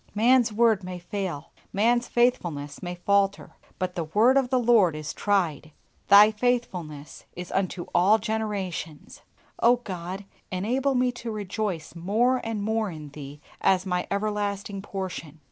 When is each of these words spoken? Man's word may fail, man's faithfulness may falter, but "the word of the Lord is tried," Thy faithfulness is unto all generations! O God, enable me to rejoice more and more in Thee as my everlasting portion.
Man's 0.15 0.51
word 0.51 0.83
may 0.83 0.97
fail, 0.97 1.51
man's 1.71 2.07
faithfulness 2.07 2.81
may 2.81 2.95
falter, 2.95 3.51
but 3.77 3.93
"the 3.93 4.05
word 4.05 4.35
of 4.35 4.49
the 4.49 4.57
Lord 4.57 4.95
is 4.95 5.13
tried," 5.13 5.69
Thy 6.07 6.31
faithfulness 6.31 7.25
is 7.35 7.51
unto 7.51 7.85
all 7.93 8.17
generations! 8.17 9.21
O 9.59 9.75
God, 9.75 10.25
enable 10.51 10.95
me 10.95 11.11
to 11.11 11.29
rejoice 11.29 11.93
more 11.93 12.41
and 12.43 12.63
more 12.63 12.89
in 12.89 13.09
Thee 13.09 13.41
as 13.61 13.85
my 13.85 14.07
everlasting 14.09 14.81
portion. 14.81 15.39